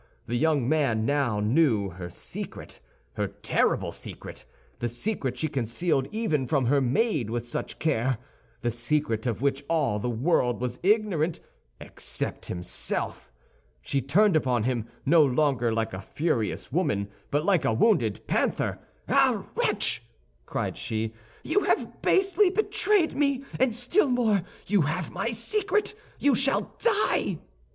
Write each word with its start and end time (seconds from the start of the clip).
The 0.25 0.35
young 0.35 0.67
man 0.67 1.05
now 1.05 1.39
knew 1.39 1.89
her 1.91 2.09
secret, 2.09 2.79
her 3.17 3.27
terrible 3.27 3.91
secret—the 3.91 4.87
secret 4.87 5.37
she 5.37 5.47
concealed 5.47 6.07
even 6.11 6.47
from 6.47 6.65
her 6.65 6.81
maid 6.81 7.29
with 7.29 7.45
such 7.45 7.77
care, 7.77 8.17
the 8.61 8.71
secret 8.71 9.27
of 9.27 9.43
which 9.43 9.63
all 9.69 9.99
the 9.99 10.09
world 10.09 10.59
was 10.59 10.79
ignorant, 10.81 11.39
except 11.79 12.47
himself. 12.47 13.31
She 13.83 14.01
turned 14.01 14.35
upon 14.35 14.63
him, 14.63 14.87
no 15.05 15.23
longer 15.23 15.71
like 15.71 15.93
a 15.93 16.01
furious 16.01 16.71
woman, 16.71 17.07
but 17.29 17.45
like 17.45 17.63
a 17.63 17.71
wounded 17.71 18.25
panther. 18.25 18.79
"Ah, 19.07 19.45
wretch!" 19.53 20.01
cried 20.47 20.77
she, 20.77 21.13
"you 21.43 21.59
have 21.65 22.01
basely 22.01 22.49
betrayed 22.49 23.15
me, 23.15 23.43
and 23.59 23.75
still 23.75 24.09
more, 24.09 24.41
you 24.65 24.81
have 24.81 25.11
my 25.11 25.29
secret! 25.29 25.93
You 26.17 26.33
shall 26.33 26.73
die." 26.79 27.37